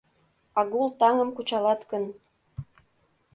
Агул 0.61 0.87
таҥым 0.99 1.29
кучалат 1.33 1.81
гын 1.91 2.03